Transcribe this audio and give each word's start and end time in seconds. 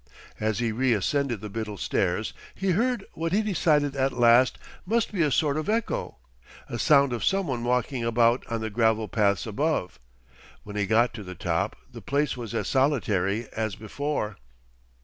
As 0.39 0.57
he 0.57 0.71
reascended 0.71 1.41
the 1.41 1.49
Biddle 1.51 1.77
Stairs, 1.77 2.33
he 2.55 2.71
heard 2.71 3.05
what 3.13 3.33
he 3.33 3.43
decided 3.43 3.95
at 3.95 4.13
last 4.17 4.57
must 4.83 5.11
be 5.11 5.21
a 5.21 5.29
sort 5.29 5.57
of 5.57 5.69
echo, 5.69 6.17
a 6.67 6.79
sound 6.79 7.13
of 7.13 7.23
some 7.23 7.45
one 7.45 7.63
walking 7.63 8.03
about 8.03 8.43
on 8.47 8.61
the 8.61 8.71
gravel 8.71 9.07
paths 9.07 9.45
above. 9.45 9.99
When 10.63 10.75
he 10.75 10.87
got 10.87 11.13
to 11.13 11.23
the 11.23 11.35
top, 11.35 11.75
the 11.91 12.01
place 12.01 12.35
was 12.35 12.55
as 12.55 12.67
solitary 12.67 13.47
as 13.53 13.75
before. 13.75 14.37